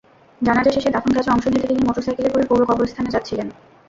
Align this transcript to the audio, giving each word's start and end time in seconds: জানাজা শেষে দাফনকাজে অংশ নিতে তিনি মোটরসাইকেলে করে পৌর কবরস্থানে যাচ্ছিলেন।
জানাজা 0.41 0.71
শেষে 0.71 0.89
দাফনকাজে 0.89 1.29
অংশ 1.31 1.45
নিতে 1.47 1.67
তিনি 1.67 1.81
মোটরসাইকেলে 1.83 2.29
করে 2.33 2.45
পৌর 2.49 2.61
কবরস্থানে 2.69 3.09
যাচ্ছিলেন। 3.11 3.47